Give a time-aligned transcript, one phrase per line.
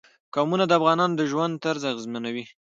[0.33, 2.45] قومونه د افغانانو د ژوند طرز اغېزمنوي.